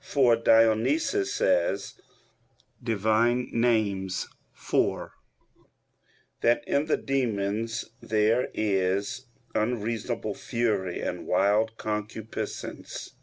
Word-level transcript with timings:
For 0.00 0.36
Dionysius 0.36 1.34
says 1.34 2.00
(Div. 2.80 3.06
Nom. 3.06 4.08
iv) 4.72 5.10
that 6.42 6.62
in 6.64 6.86
the 6.86 6.96
demons 6.96 7.90
there 8.00 8.50
is 8.54 9.26
"unreasonable 9.52 10.34
fury 10.34 11.00
and 11.00 11.26
wild 11.26 11.76
concupiscence." 11.76 13.14